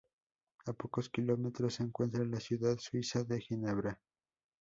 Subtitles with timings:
[0.65, 4.01] A pocos kilómetros se encuentra la ciudad suiza de Ginebra.